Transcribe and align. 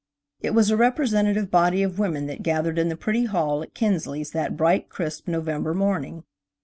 It 0.39 0.55
was 0.55 0.71
a 0.71 0.77
representative 0.77 1.51
body 1.51 1.83
of 1.83 1.99
women 1.99 2.25
that 2.25 2.41
gathered 2.41 2.79
in 2.79 2.89
the 2.89 2.97
pretty 2.97 3.25
hall 3.25 3.61
at 3.61 3.75
Kinsley's 3.75 4.31
that 4.31 4.57
bright, 4.57 4.89
crisp, 4.89 5.27
November 5.27 5.75
morning. 5.75 6.23